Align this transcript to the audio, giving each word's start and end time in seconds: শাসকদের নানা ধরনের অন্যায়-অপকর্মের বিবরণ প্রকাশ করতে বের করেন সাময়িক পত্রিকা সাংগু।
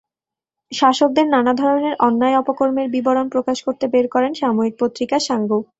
শাসকদের 0.71 1.25
নানা 1.27 1.53
ধরনের 1.53 1.95
অন্যায়-অপকর্মের 2.01 2.87
বিবরণ 2.95 3.25
প্রকাশ 3.29 3.57
করতে 3.65 3.85
বের 3.87 4.05
করেন 4.09 4.31
সাময়িক 4.41 4.75
পত্রিকা 4.79 5.17
সাংগু। 5.27 5.57